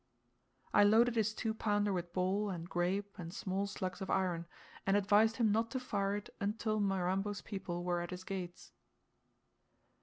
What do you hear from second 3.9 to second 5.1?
of iron, and